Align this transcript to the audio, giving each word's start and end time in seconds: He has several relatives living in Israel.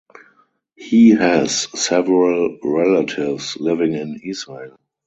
He 0.75 1.11
has 1.11 1.67
several 1.79 2.57
relatives 2.63 3.55
living 3.59 3.93
in 3.93 4.19
Israel. 4.25 4.79